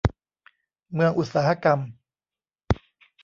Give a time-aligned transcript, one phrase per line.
[0.93, 1.79] เมืองอุตสาหกรรม